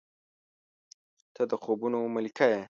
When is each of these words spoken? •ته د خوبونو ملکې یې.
•ته 1.35 1.43
د 1.49 1.53
خوبونو 1.63 1.99
ملکې 2.15 2.47
یې. 2.53 2.59